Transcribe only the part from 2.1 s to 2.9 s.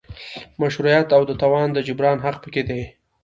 حق پکې دی.